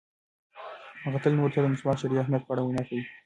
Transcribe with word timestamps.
هغه 1.03 1.17
تل 1.23 1.33
نورو 1.37 1.53
ته 1.55 1.59
د 1.61 1.65
مسواک 1.73 1.95
د 1.97 1.99
شرعي 2.01 2.17
اهمیت 2.21 2.43
په 2.45 2.51
اړه 2.53 2.61
وینا 2.63 2.83
کوي. 2.87 3.03